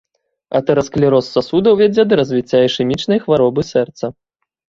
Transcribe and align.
Атэрасклероз 0.59 1.25
сасудаў 1.35 1.73
вядзе 1.81 2.01
да 2.15 2.19
развіцця 2.21 2.63
ішэмічнай 2.69 3.23
хваробы 3.27 3.61
сэрца. 3.71 4.05